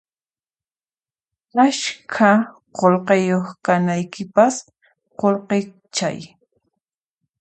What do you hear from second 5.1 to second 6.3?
qullqichay